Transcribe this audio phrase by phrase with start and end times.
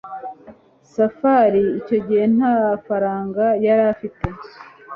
[0.93, 2.55] safari icyo gihe nta
[2.85, 4.25] faranga yari afite